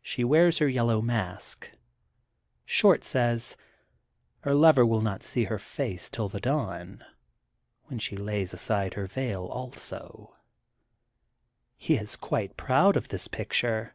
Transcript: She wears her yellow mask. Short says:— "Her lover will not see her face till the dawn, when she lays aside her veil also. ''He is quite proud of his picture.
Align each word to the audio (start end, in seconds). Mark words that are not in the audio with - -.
She 0.00 0.24
wears 0.24 0.56
her 0.60 0.66
yellow 0.66 1.02
mask. 1.02 1.70
Short 2.64 3.04
says:— 3.04 3.54
"Her 4.44 4.54
lover 4.54 4.86
will 4.86 5.02
not 5.02 5.22
see 5.22 5.44
her 5.44 5.58
face 5.58 6.08
till 6.08 6.30
the 6.30 6.40
dawn, 6.40 7.04
when 7.84 7.98
she 7.98 8.16
lays 8.16 8.54
aside 8.54 8.94
her 8.94 9.06
veil 9.06 9.44
also. 9.44 10.36
''He 11.76 11.96
is 11.96 12.16
quite 12.16 12.56
proud 12.56 12.96
of 12.96 13.10
his 13.10 13.28
picture. 13.28 13.94